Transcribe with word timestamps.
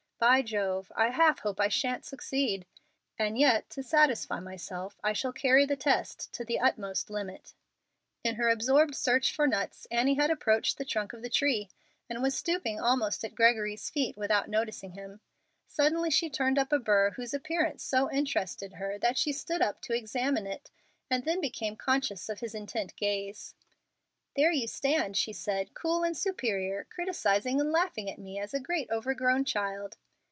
By 0.29 0.43
Jove, 0.43 0.91
I 0.95 1.09
half 1.09 1.39
hope 1.39 1.59
I 1.59 1.67
shan't 1.67 2.05
succeed, 2.05 2.67
and 3.17 3.39
yet 3.39 3.71
to 3.71 3.81
satisfy 3.81 4.39
myself 4.39 4.99
I 5.03 5.13
shall 5.13 5.33
carry 5.33 5.65
the 5.65 5.75
test 5.75 6.31
to 6.33 6.45
the 6.45 6.59
utmost 6.59 7.09
limit." 7.09 7.55
In 8.23 8.35
her 8.35 8.47
absorbed 8.49 8.93
search 8.93 9.33
for 9.33 9.47
nuts, 9.47 9.87
Annie 9.89 10.13
had 10.13 10.29
approached 10.29 10.77
the 10.77 10.85
trunk 10.85 11.13
of 11.13 11.23
the 11.23 11.29
tree, 11.31 11.71
and 12.07 12.21
was 12.21 12.37
stooping 12.37 12.79
almost 12.79 13.23
at 13.25 13.33
Gregory's 13.33 13.89
feet 13.89 14.15
without 14.15 14.47
noticing 14.47 14.91
him. 14.91 15.21
Suddenly 15.67 16.11
she 16.11 16.29
turned 16.29 16.59
up 16.59 16.71
a 16.71 16.77
burr 16.77 17.09
whose 17.15 17.33
appearance 17.33 17.83
so 17.83 18.07
interested 18.11 18.73
her 18.73 18.99
that 18.99 19.17
she 19.17 19.31
stood 19.31 19.63
up 19.63 19.81
to 19.81 19.95
examine 19.97 20.45
it, 20.45 20.69
and 21.09 21.25
then 21.25 21.41
became 21.41 21.75
conscious 21.75 22.29
of 22.29 22.41
his 22.41 22.53
intent 22.53 22.95
gaze. 22.95 23.55
"There 24.35 24.51
you 24.51 24.67
stand," 24.67 25.17
she 25.17 25.33
said, 25.33 25.73
"cool 25.73 26.03
and 26.03 26.15
superior, 26.15 26.85
criticising 26.91 27.59
and 27.59 27.71
laughing 27.71 28.07
at 28.07 28.19
me 28.19 28.37
as 28.37 28.53
a 28.53 28.59
great 28.59 28.87
overgrown 28.91 29.45
child." 29.45 29.97